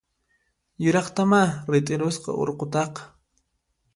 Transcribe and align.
Yuraqtamá 0.85 1.41
rit'irusqa 1.75 2.31
urqutaqa! 2.45 3.01